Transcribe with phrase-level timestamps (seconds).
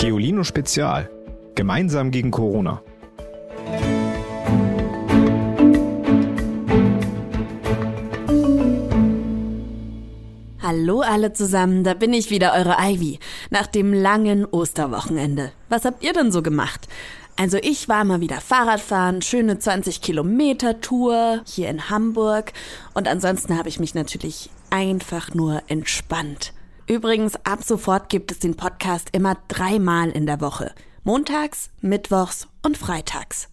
[0.00, 1.10] Geolino Spezial.
[1.54, 2.80] Gemeinsam gegen Corona.
[10.62, 13.18] Hallo alle zusammen, da bin ich wieder, eure Ivy,
[13.50, 15.52] nach dem langen Osterwochenende.
[15.68, 16.88] Was habt ihr denn so gemacht?
[17.36, 22.54] Also ich war mal wieder Fahrradfahren, schöne 20 Kilometer Tour hier in Hamburg
[22.94, 26.54] und ansonsten habe ich mich natürlich einfach nur entspannt.
[26.90, 30.72] Übrigens, ab sofort gibt es den Podcast immer dreimal in der Woche.
[31.04, 33.46] Montags, Mittwochs und Freitags.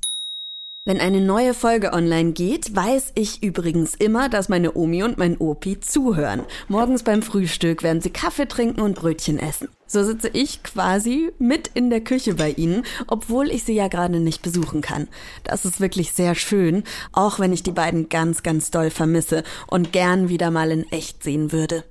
[0.85, 5.37] Wenn eine neue Folge online geht, weiß ich übrigens immer, dass meine Omi und mein
[5.37, 6.45] Opi zuhören.
[6.67, 9.69] Morgens beim Frühstück werden sie Kaffee trinken und Brötchen essen.
[9.85, 14.19] So sitze ich quasi mit in der Küche bei ihnen, obwohl ich sie ja gerade
[14.19, 15.09] nicht besuchen kann.
[15.43, 19.93] Das ist wirklich sehr schön, auch wenn ich die beiden ganz, ganz doll vermisse und
[19.93, 21.83] gern wieder mal in echt sehen würde.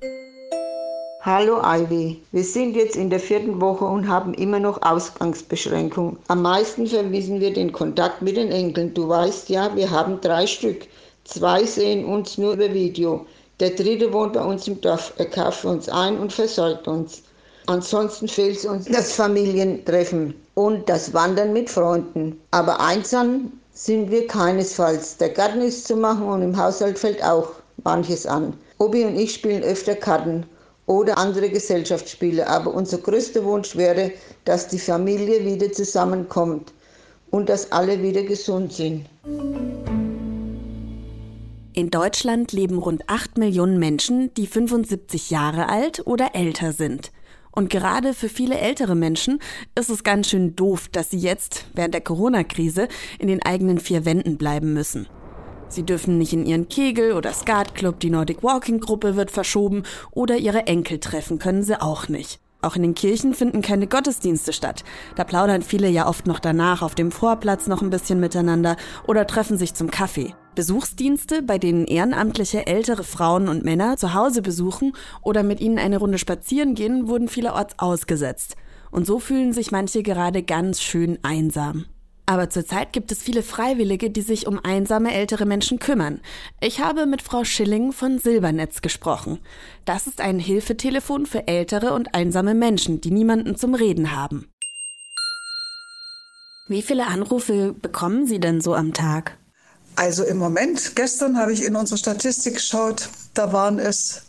[1.27, 6.19] Hallo Ivy, wir sind jetzt in der vierten Woche und haben immer noch Ausgangsbeschränkungen.
[6.29, 8.95] Am meisten vermissen wir den Kontakt mit den Enkeln.
[8.95, 10.87] Du weißt ja, wir haben drei Stück.
[11.25, 13.27] Zwei sehen uns nur über Video.
[13.59, 15.15] Der dritte wohnt bei uns im Dorf.
[15.17, 17.23] Er kauft uns ein und versorgt uns.
[17.67, 22.41] Ansonsten fehlt uns das Familientreffen und das Wandern mit Freunden.
[22.53, 25.17] Aber einsam sind wir keinesfalls.
[25.17, 27.49] Der Garten ist zu machen und im Haushalt fällt auch
[27.83, 28.57] manches an.
[28.79, 30.47] Obi und ich spielen öfter Karten
[30.87, 32.49] oder andere Gesellschaftsspiele.
[32.49, 34.13] Aber unser größter Wunsch wäre,
[34.45, 36.73] dass die Familie wieder zusammenkommt
[37.31, 39.07] und dass alle wieder gesund sind.
[41.75, 47.13] In Deutschland leben rund 8 Millionen Menschen, die 75 Jahre alt oder älter sind.
[47.51, 49.41] Und gerade für viele ältere Menschen
[49.75, 54.05] ist es ganz schön doof, dass sie jetzt, während der Corona-Krise, in den eigenen vier
[54.05, 55.07] Wänden bleiben müssen.
[55.69, 60.37] Sie dürfen nicht in ihren Kegel- oder Skatclub, die Nordic Walking Gruppe wird verschoben oder
[60.37, 62.41] ihre Enkel treffen können sie auch nicht.
[62.63, 64.83] Auch in den Kirchen finden keine Gottesdienste statt.
[65.15, 69.27] Da plaudern viele ja oft noch danach auf dem Vorplatz noch ein bisschen miteinander oder
[69.27, 70.35] treffen sich zum Kaffee.
[70.55, 75.99] Besuchsdienste, bei denen ehrenamtliche ältere Frauen und Männer zu Hause besuchen oder mit ihnen eine
[75.99, 78.57] Runde spazieren gehen, wurden vielerorts ausgesetzt.
[78.91, 81.85] Und so fühlen sich manche gerade ganz schön einsam.
[82.29, 86.21] Aber zurzeit gibt es viele Freiwillige, die sich um einsame ältere Menschen kümmern.
[86.61, 89.39] Ich habe mit Frau Schilling von Silbernetz gesprochen.
[89.85, 94.49] Das ist ein Hilfetelefon für ältere und einsame Menschen, die niemanden zum Reden haben.
[96.69, 99.39] Wie viele Anrufe bekommen Sie denn so am Tag?
[99.95, 104.27] Also im Moment, gestern habe ich in unsere Statistik geschaut, da waren es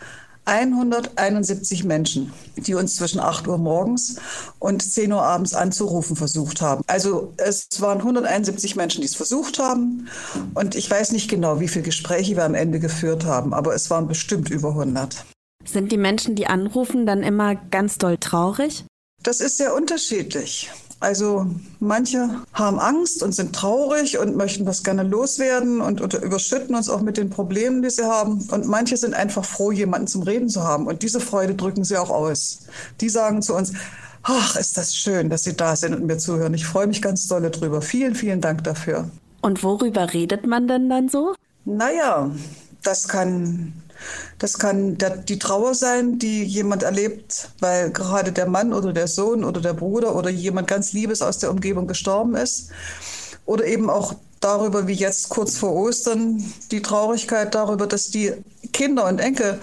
[0.48, 4.16] 171 Menschen, die uns zwischen 8 Uhr morgens
[4.60, 6.84] und 10 Uhr abends anzurufen versucht haben.
[6.88, 10.08] Also es waren 171 Menschen, die es versucht haben.
[10.54, 13.90] Und ich weiß nicht genau, wie viele Gespräche wir am Ende geführt haben, aber es
[13.90, 15.26] waren bestimmt über 100.
[15.66, 18.86] Sind die Menschen, die anrufen, dann immer ganz doll traurig?
[19.22, 20.72] Das ist sehr unterschiedlich.
[21.00, 21.46] Also
[21.80, 26.90] manche haben Angst und sind traurig und möchten das gerne loswerden und, und, überschütten uns
[26.90, 28.48] auch mit den Problemen, die sie haben.
[28.52, 30.88] Und manche sind einfach froh, jemanden zum Reden zu haben.
[30.88, 32.62] Und diese Freude drücken sie auch aus.
[33.00, 33.74] Die sagen zu uns,
[34.24, 36.54] ach, ist das schön, dass Sie da sind und mir zuhören.
[36.54, 37.82] Ich freue mich ganz dolle drüber.
[37.82, 39.10] Vielen, vielen Dank dafür.
[39.42, 41.36] Und worüber redet man denn dann so?
[41.66, 42.32] Naja,
[42.84, 43.74] das kann
[44.40, 44.98] das kann
[45.28, 49.74] die Trauer sein, die jemand erlebt, weil gerade der Mann oder der Sohn oder der
[49.74, 52.70] Bruder oder jemand ganz Liebes aus der Umgebung gestorben ist.
[53.46, 58.34] Oder eben auch darüber, wie jetzt kurz vor Ostern, die Traurigkeit darüber, dass die
[58.74, 59.60] Kinder und Enkel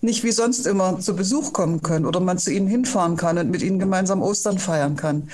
[0.00, 3.50] nicht wie sonst immer zu Besuch kommen können oder man zu ihnen hinfahren kann und
[3.50, 5.28] mit ihnen gemeinsam Ostern feiern kann.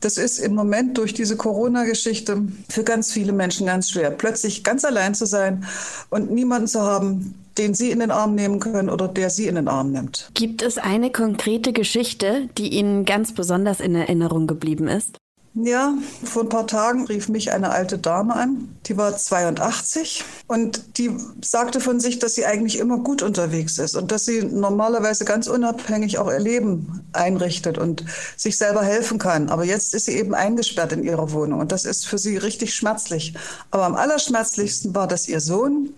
[0.00, 4.84] Das ist im Moment durch diese Corona-Geschichte für ganz viele Menschen ganz schwer, plötzlich ganz
[4.84, 5.64] allein zu sein
[6.10, 9.54] und niemanden zu haben, den Sie in den Arm nehmen können oder der Sie in
[9.54, 10.30] den Arm nimmt.
[10.34, 15.18] Gibt es eine konkrete Geschichte, die Ihnen ganz besonders in Erinnerung geblieben ist?
[15.56, 15.94] Ja,
[16.24, 21.16] vor ein paar Tagen rief mich eine alte Dame an, die war 82 und die
[21.42, 25.46] sagte von sich, dass sie eigentlich immer gut unterwegs ist und dass sie normalerweise ganz
[25.46, 28.04] unabhängig auch ihr Leben einrichtet und
[28.36, 29.48] sich selber helfen kann.
[29.48, 32.74] Aber jetzt ist sie eben eingesperrt in ihrer Wohnung und das ist für sie richtig
[32.74, 33.34] schmerzlich.
[33.70, 35.94] Aber am allerschmerzlichsten war, dass ihr Sohn,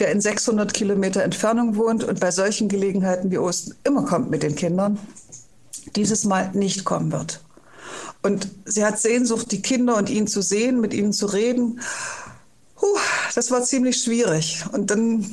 [0.00, 4.42] der in 600 Kilometer Entfernung wohnt und bei solchen Gelegenheiten wie Osten immer kommt mit
[4.42, 4.98] den Kindern,
[5.94, 7.45] dieses Mal nicht kommen wird.
[8.22, 11.80] Und sie hat Sehnsucht, die Kinder und ihn zu sehen, mit ihnen zu reden.
[12.74, 12.98] Puh,
[13.34, 14.64] das war ziemlich schwierig.
[14.72, 15.30] Und dann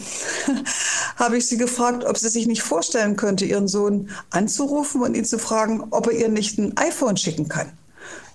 [1.18, 5.26] habe ich sie gefragt, ob sie sich nicht vorstellen könnte, ihren Sohn anzurufen und ihn
[5.26, 7.72] zu fragen, ob er ihr nicht ein iPhone schicken kann.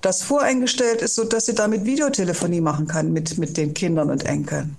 [0.00, 4.76] Das voreingestellt ist, sodass sie damit Videotelefonie machen kann mit, mit den Kindern und Enkeln.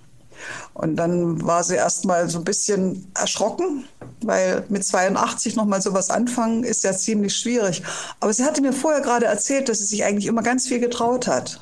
[0.74, 3.86] Und dann war sie erst mal so ein bisschen erschrocken,
[4.22, 7.84] weil mit 82 noch mal sowas anfangen ist ja ziemlich schwierig.
[8.20, 11.28] Aber sie hatte mir vorher gerade erzählt, dass sie sich eigentlich immer ganz viel getraut
[11.28, 11.60] hat.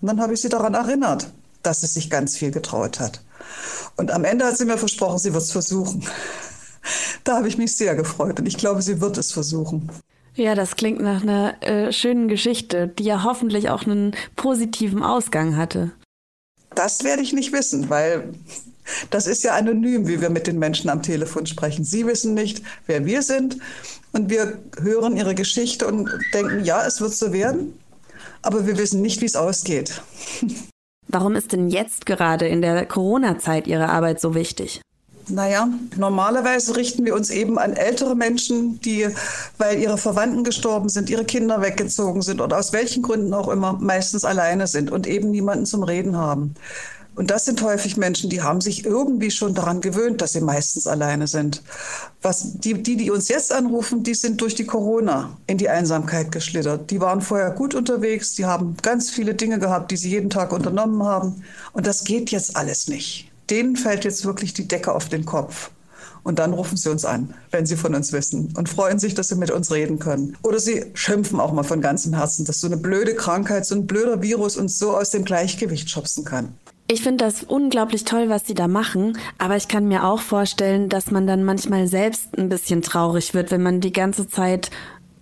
[0.00, 1.28] Und dann habe ich sie daran erinnert,
[1.62, 3.22] dass sie sich ganz viel getraut hat.
[3.96, 6.04] Und am Ende hat sie mir versprochen, sie wird es versuchen.
[7.24, 9.90] Da habe ich mich sehr gefreut und ich glaube, sie wird es versuchen.
[10.34, 15.58] Ja, das klingt nach einer äh, schönen Geschichte, die ja hoffentlich auch einen positiven Ausgang
[15.58, 15.92] hatte.
[16.82, 18.32] Das werde ich nicht wissen, weil
[19.10, 21.84] das ist ja anonym, wie wir mit den Menschen am Telefon sprechen.
[21.84, 23.58] Sie wissen nicht, wer wir sind
[24.12, 27.78] und wir hören ihre Geschichte und denken, ja, es wird so werden,
[28.40, 30.00] aber wir wissen nicht, wie es ausgeht.
[31.06, 34.80] Warum ist denn jetzt gerade in der Corona-Zeit Ihre Arbeit so wichtig?
[35.30, 39.08] Naja, normalerweise richten wir uns eben an ältere Menschen, die,
[39.58, 43.74] weil ihre Verwandten gestorben sind, ihre Kinder weggezogen sind oder aus welchen Gründen auch immer
[43.74, 46.54] meistens alleine sind und eben niemanden zum Reden haben.
[47.16, 50.86] Und das sind häufig Menschen, die haben sich irgendwie schon daran gewöhnt, dass sie meistens
[50.86, 51.62] alleine sind.
[52.22, 56.32] Was die, die, die uns jetzt anrufen, die sind durch die Corona in die Einsamkeit
[56.32, 56.90] geschlittert.
[56.90, 60.52] Die waren vorher gut unterwegs, die haben ganz viele Dinge gehabt, die sie jeden Tag
[60.52, 61.44] unternommen haben.
[61.72, 65.70] Und das geht jetzt alles nicht denen fällt jetzt wirklich die Decke auf den Kopf.
[66.22, 69.28] Und dann rufen sie uns an, wenn sie von uns wissen und freuen sich, dass
[69.28, 70.36] sie mit uns reden können.
[70.42, 73.86] Oder sie schimpfen auch mal von ganzem Herzen, dass so eine blöde Krankheit, so ein
[73.86, 76.54] blöder Virus uns so aus dem Gleichgewicht schubsen kann.
[76.88, 80.88] Ich finde das unglaublich toll, was Sie da machen, aber ich kann mir auch vorstellen,
[80.88, 84.70] dass man dann manchmal selbst ein bisschen traurig wird, wenn man die ganze Zeit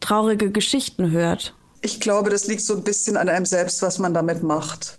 [0.00, 1.54] traurige Geschichten hört.
[1.82, 4.98] Ich glaube, das liegt so ein bisschen an einem selbst, was man damit macht.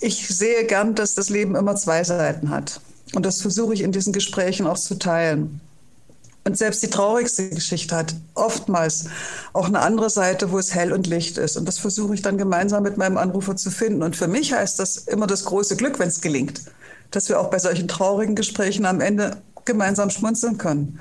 [0.00, 2.80] Ich sehe gern, dass das Leben immer zwei Seiten hat.
[3.14, 5.60] Und das versuche ich in diesen Gesprächen auch zu teilen.
[6.44, 9.06] Und selbst die traurigste Geschichte hat oftmals
[9.52, 11.56] auch eine andere Seite, wo es hell und Licht ist.
[11.56, 14.02] Und das versuche ich dann gemeinsam mit meinem Anrufer zu finden.
[14.02, 16.60] Und für mich heißt das immer das große Glück, wenn es gelingt,
[17.10, 21.00] dass wir auch bei solchen traurigen Gesprächen am Ende gemeinsam schmunzeln können.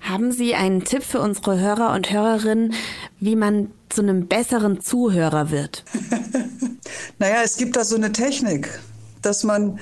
[0.00, 2.74] Haben Sie einen Tipp für unsere Hörer und Hörerinnen,
[3.20, 5.84] wie man zu einem besseren Zuhörer wird?
[7.20, 8.80] naja, es gibt da so eine Technik,
[9.22, 9.78] dass man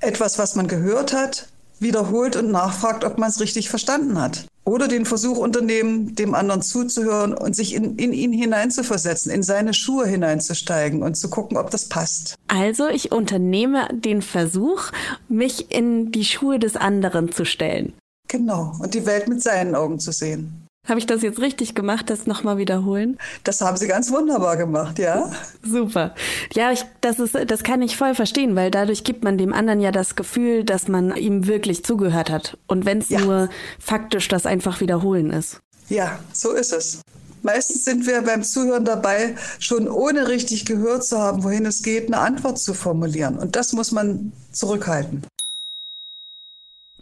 [0.00, 1.48] etwas, was man gehört hat,
[1.78, 4.46] wiederholt und nachfragt, ob man es richtig verstanden hat.
[4.64, 9.72] Oder den Versuch unternehmen, dem anderen zuzuhören und sich in, in ihn hineinzuversetzen, in seine
[9.72, 12.34] Schuhe hineinzusteigen und zu gucken, ob das passt.
[12.48, 14.90] Also ich unternehme den Versuch,
[15.28, 17.92] mich in die Schuhe des anderen zu stellen.
[18.28, 20.63] Genau, und die Welt mit seinen Augen zu sehen.
[20.86, 23.18] Habe ich das jetzt richtig gemacht, das nochmal wiederholen?
[23.42, 25.30] Das haben Sie ganz wunderbar gemacht, ja.
[25.62, 26.14] Super.
[26.52, 29.80] Ja, ich, das, ist, das kann ich voll verstehen, weil dadurch gibt man dem anderen
[29.80, 32.58] ja das Gefühl, dass man ihm wirklich zugehört hat.
[32.66, 33.20] Und wenn es ja.
[33.20, 33.48] nur
[33.78, 35.60] faktisch das einfach wiederholen ist.
[35.88, 37.00] Ja, so ist es.
[37.42, 42.06] Meistens sind wir beim Zuhören dabei, schon ohne richtig gehört zu haben, wohin es geht,
[42.06, 43.38] eine Antwort zu formulieren.
[43.38, 45.24] Und das muss man zurückhalten.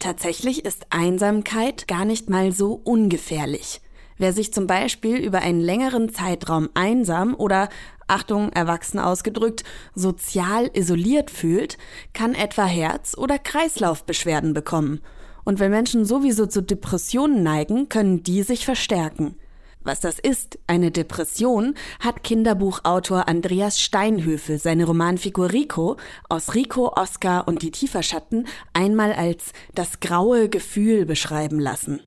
[0.02, 3.80] Tatsächlich ist Einsamkeit gar nicht mal so ungefährlich.
[4.18, 7.68] Wer sich zum Beispiel über einen längeren Zeitraum einsam oder,
[8.08, 9.62] Achtung, erwachsen ausgedrückt,
[9.94, 11.78] sozial isoliert fühlt,
[12.14, 15.02] kann etwa Herz- oder Kreislaufbeschwerden bekommen.
[15.44, 19.36] Und wenn Menschen sowieso zu Depressionen neigen, können die sich verstärken.
[19.84, 25.96] Was das ist, eine Depression, hat Kinderbuchautor Andreas Steinhöfel seine Romanfigur Rico
[26.28, 32.00] aus Rico, Oscar und die Tieferschatten einmal als das graue Gefühl beschreiben lassen.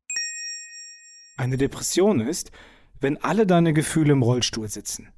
[1.38, 2.51] Eine Depression ist,
[3.01, 5.09] wenn alle deine Gefühle im Rollstuhl sitzen.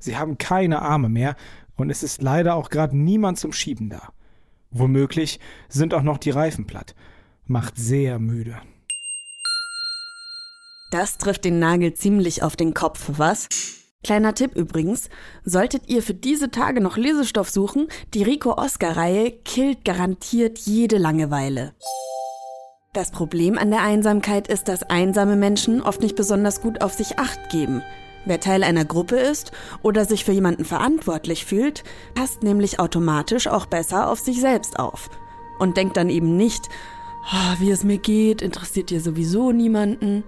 [0.00, 1.36] Sie haben keine Arme mehr
[1.76, 4.12] und es ist leider auch gerade niemand zum Schieben da.
[4.70, 5.38] Womöglich
[5.68, 6.96] sind auch noch die Reifen platt.
[7.46, 8.60] Macht sehr müde.
[10.92, 13.48] Das trifft den Nagel ziemlich auf den Kopf, was?
[14.04, 15.08] Kleiner Tipp übrigens,
[15.42, 20.98] solltet ihr für diese Tage noch Lesestoff suchen, die Rico Oscar Reihe killt garantiert jede
[20.98, 21.72] Langeweile.
[22.92, 27.18] Das Problem an der Einsamkeit ist, dass einsame Menschen oft nicht besonders gut auf sich
[27.18, 27.82] acht geben.
[28.26, 31.84] Wer Teil einer Gruppe ist oder sich für jemanden verantwortlich fühlt,
[32.14, 35.08] passt nämlich automatisch auch besser auf sich selbst auf
[35.58, 36.68] und denkt dann eben nicht,
[37.32, 40.24] oh, wie es mir geht, interessiert dir sowieso niemanden.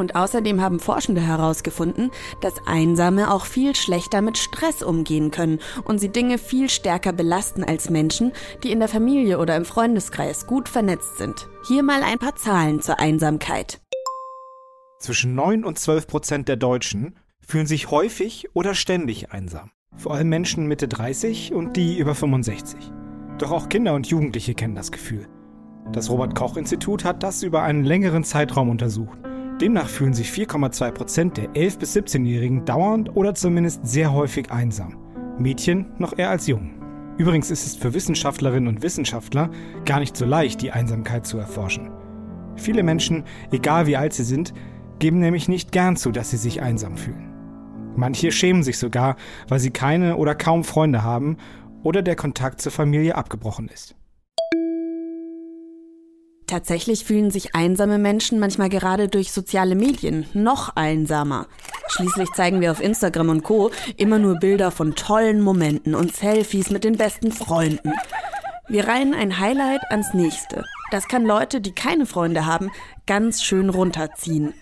[0.00, 5.98] Und außerdem haben Forschende herausgefunden, dass Einsame auch viel schlechter mit Stress umgehen können und
[5.98, 8.32] sie Dinge viel stärker belasten als Menschen,
[8.64, 11.50] die in der Familie oder im Freundeskreis gut vernetzt sind.
[11.68, 13.82] Hier mal ein paar Zahlen zur Einsamkeit.
[15.00, 19.70] Zwischen 9 und 12 Prozent der Deutschen fühlen sich häufig oder ständig einsam.
[19.98, 22.90] Vor allem Menschen Mitte 30 und die über 65.
[23.36, 25.28] Doch auch Kinder und Jugendliche kennen das Gefühl.
[25.92, 29.18] Das Robert Koch Institut hat das über einen längeren Zeitraum untersucht
[29.60, 34.96] Demnach fühlen sich 4,2 Prozent der 11- bis 17-Jährigen dauernd oder zumindest sehr häufig einsam.
[35.38, 36.80] Mädchen noch eher als Jungen.
[37.18, 39.50] Übrigens ist es für Wissenschaftlerinnen und Wissenschaftler
[39.84, 41.90] gar nicht so leicht, die Einsamkeit zu erforschen.
[42.56, 44.54] Viele Menschen, egal wie alt sie sind,
[44.98, 47.30] geben nämlich nicht gern zu, dass sie sich einsam fühlen.
[47.96, 49.16] Manche schämen sich sogar,
[49.48, 51.36] weil sie keine oder kaum Freunde haben
[51.82, 53.94] oder der Kontakt zur Familie abgebrochen ist.
[56.50, 61.46] Tatsächlich fühlen sich einsame Menschen manchmal gerade durch soziale Medien noch einsamer.
[61.86, 66.70] Schließlich zeigen wir auf Instagram und Co immer nur Bilder von tollen Momenten und Selfies
[66.70, 67.92] mit den besten Freunden.
[68.66, 70.64] Wir reihen ein Highlight ans nächste.
[70.90, 72.72] Das kann Leute, die keine Freunde haben,
[73.06, 74.52] ganz schön runterziehen.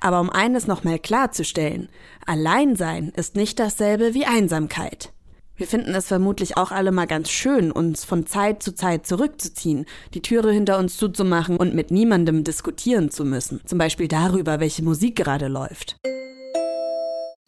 [0.00, 1.88] Aber um eines nochmal klarzustellen,
[2.26, 5.12] Alleinsein ist nicht dasselbe wie Einsamkeit.
[5.56, 9.86] Wir finden es vermutlich auch alle mal ganz schön, uns von Zeit zu Zeit zurückzuziehen,
[10.12, 13.60] die Türe hinter uns zuzumachen und mit niemandem diskutieren zu müssen.
[13.64, 15.96] Zum Beispiel darüber, welche Musik gerade läuft.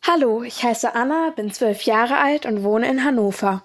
[0.06, 3.64] Hallo, ich heiße Anna, bin zwölf Jahre alt und wohne in Hannover.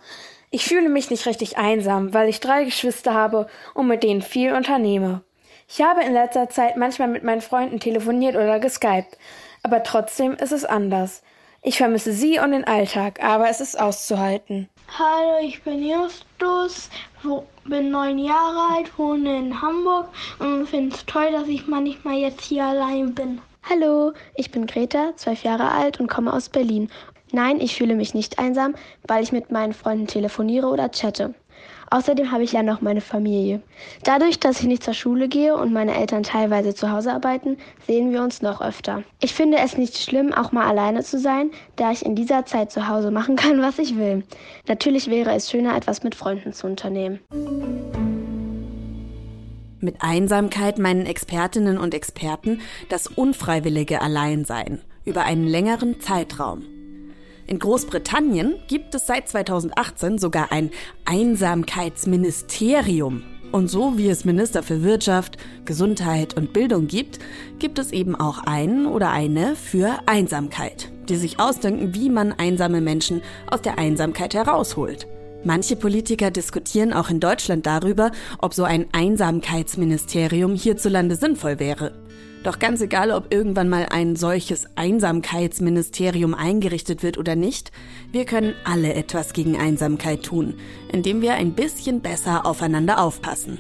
[0.49, 3.45] Ich fühle mich nicht richtig einsam, weil ich drei Geschwister habe
[3.75, 5.21] und mit denen viel unternehme.
[5.69, 9.19] Ich habe in letzter Zeit manchmal mit meinen Freunden telefoniert oder geskypt,
[9.61, 11.21] aber trotzdem ist es anders.
[11.63, 14.67] Ich vermisse sie und den Alltag, aber es ist auszuhalten.
[14.97, 16.89] Hallo, ich bin Justus,
[17.65, 20.07] bin neun Jahre alt, wohne in Hamburg
[20.39, 23.39] und finde es toll, dass ich manchmal jetzt hier allein bin.
[23.69, 26.89] Hallo, ich bin Greta, zwölf Jahre alt und komme aus Berlin.
[27.31, 28.73] Nein, ich fühle mich nicht einsam,
[29.07, 31.35] weil ich mit meinen Freunden telefoniere oder chatte.
[31.93, 33.61] Außerdem habe ich ja noch meine Familie.
[34.05, 38.13] Dadurch, dass ich nicht zur Schule gehe und meine Eltern teilweise zu Hause arbeiten, sehen
[38.13, 39.03] wir uns noch öfter.
[39.19, 42.71] Ich finde es nicht schlimm, auch mal alleine zu sein, da ich in dieser Zeit
[42.71, 44.23] zu Hause machen kann, was ich will.
[44.69, 47.19] Natürlich wäre es schöner, etwas mit Freunden zu unternehmen.
[49.81, 56.63] Mit Einsamkeit meinen Expertinnen und Experten das unfreiwillige Alleinsein über einen längeren Zeitraum.
[57.51, 60.71] In Großbritannien gibt es seit 2018 sogar ein
[61.03, 63.23] Einsamkeitsministerium.
[63.51, 67.19] Und so wie es Minister für Wirtschaft, Gesundheit und Bildung gibt,
[67.59, 72.79] gibt es eben auch einen oder eine für Einsamkeit, die sich ausdenken, wie man einsame
[72.79, 75.05] Menschen aus der Einsamkeit herausholt.
[75.43, 81.91] Manche Politiker diskutieren auch in Deutschland darüber, ob so ein Einsamkeitsministerium hierzulande sinnvoll wäre.
[82.43, 87.71] Doch ganz egal, ob irgendwann mal ein solches Einsamkeitsministerium eingerichtet wird oder nicht,
[88.11, 90.55] wir können alle etwas gegen Einsamkeit tun,
[90.91, 93.59] indem wir ein bisschen besser aufeinander aufpassen.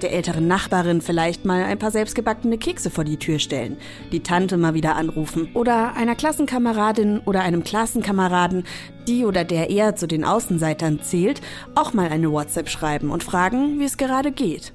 [0.00, 3.76] Der älteren Nachbarin vielleicht mal ein paar selbstgebackene Kekse vor die Tür stellen,
[4.12, 8.64] die Tante mal wieder anrufen oder einer Klassenkameradin oder einem Klassenkameraden,
[9.08, 11.42] die oder der eher zu den Außenseitern zählt,
[11.74, 14.72] auch mal eine WhatsApp schreiben und fragen, wie es gerade geht.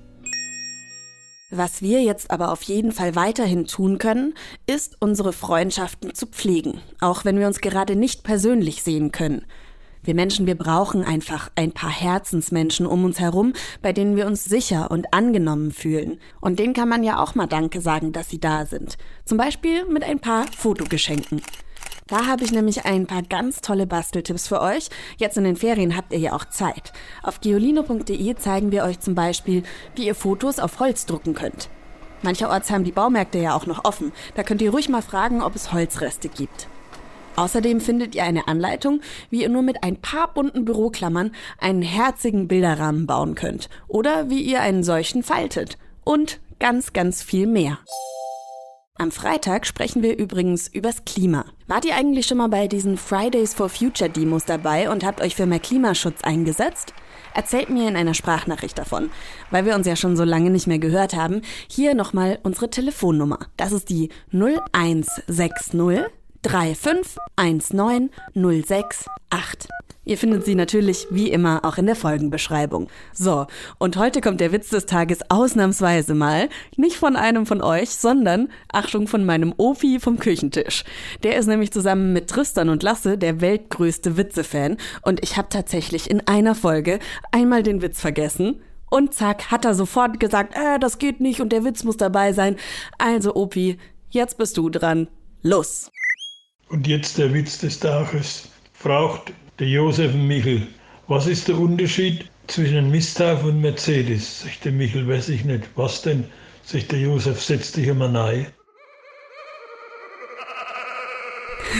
[1.57, 4.33] Was wir jetzt aber auf jeden Fall weiterhin tun können,
[4.67, 9.45] ist unsere Freundschaften zu pflegen, auch wenn wir uns gerade nicht persönlich sehen können.
[10.03, 14.43] Wir Menschen, wir brauchen einfach ein paar Herzensmenschen um uns herum, bei denen wir uns
[14.43, 16.19] sicher und angenommen fühlen.
[16.41, 18.97] Und denen kann man ja auch mal Danke sagen, dass sie da sind.
[19.23, 21.41] Zum Beispiel mit ein paar Fotogeschenken.
[22.07, 24.89] Da habe ich nämlich ein paar ganz tolle Basteltipps für euch.
[25.17, 26.93] Jetzt in den Ferien habt ihr ja auch Zeit.
[27.23, 29.63] Auf geolino.de zeigen wir euch zum Beispiel,
[29.95, 31.69] wie ihr Fotos auf Holz drucken könnt.
[32.21, 34.11] Mancherorts haben die Baumärkte ja auch noch offen.
[34.35, 36.67] Da könnt ihr ruhig mal fragen, ob es Holzreste gibt.
[37.35, 42.47] Außerdem findet ihr eine Anleitung, wie ihr nur mit ein paar bunten Büroklammern einen herzigen
[42.47, 45.77] Bilderrahmen bauen könnt oder wie ihr einen solchen faltet.
[46.03, 47.79] Und ganz, ganz viel mehr.
[48.97, 51.43] Am Freitag sprechen wir übrigens übers Klima.
[51.67, 55.35] Wart ihr eigentlich schon mal bei diesen Fridays for Future Demos dabei und habt euch
[55.35, 56.93] für mehr Klimaschutz eingesetzt?
[57.33, 59.11] Erzählt mir in einer Sprachnachricht davon.
[59.51, 63.39] Weil wir uns ja schon so lange nicht mehr gehört haben, hier nochmal unsere Telefonnummer.
[63.57, 65.73] Das ist die 0160
[66.45, 69.69] 3519 068.
[70.07, 72.87] Ihr findet sie natürlich wie immer auch in der Folgenbeschreibung.
[73.11, 73.47] So,
[73.79, 78.49] und heute kommt der Witz des Tages ausnahmsweise mal nicht von einem von euch, sondern,
[78.71, 80.83] Achtung, von meinem Opi vom Küchentisch.
[81.23, 86.09] Der ist nämlich zusammen mit Tristan und Lasse der weltgrößte Witzefan und ich habe tatsächlich
[86.11, 86.99] in einer Folge
[87.31, 88.61] einmal den Witz vergessen
[88.91, 92.31] und zack, hat er sofort gesagt, äh, das geht nicht und der Witz muss dabei
[92.33, 92.57] sein.
[92.99, 93.79] Also Opi,
[94.11, 95.07] jetzt bist du dran.
[95.41, 95.91] Los!
[96.69, 98.47] Und jetzt der Witz des Tages.
[98.73, 100.67] Fragt der Josef Michel,
[101.07, 104.41] was ist der Unterschied zwischen einem Misthaf und Mercedes?
[104.41, 105.63] Sagt der Michel, weiß ich nicht.
[105.75, 106.25] Was denn?
[106.63, 108.47] Sagt der Josef, setz dich immer nahe.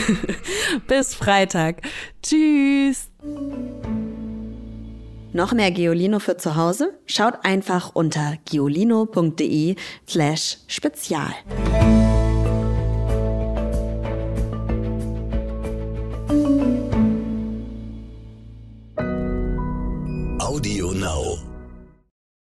[0.86, 1.82] Bis Freitag.
[2.22, 3.10] Tschüss.
[5.32, 6.98] Noch mehr Geolino für zu Hause?
[7.06, 9.76] Schaut einfach unter geolino.de
[10.08, 11.34] slash spezial.